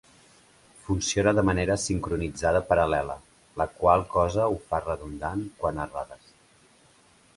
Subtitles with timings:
[0.85, 3.19] Funciona de manera sincronitzada paral·lela,
[3.63, 6.33] la qual cosa ho fa redundant quant a errades.